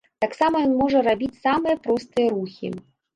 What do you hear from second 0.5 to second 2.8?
ён можа рабіць самыя простыя рухі.